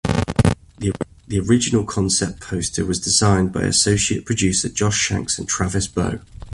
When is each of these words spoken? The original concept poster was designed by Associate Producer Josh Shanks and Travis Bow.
The 0.79 1.39
original 1.47 1.85
concept 1.85 2.39
poster 2.41 2.83
was 2.87 2.99
designed 2.99 3.53
by 3.53 3.61
Associate 3.65 4.25
Producer 4.25 4.67
Josh 4.69 4.95
Shanks 4.97 5.37
and 5.37 5.47
Travis 5.47 5.87
Bow. 5.87 6.17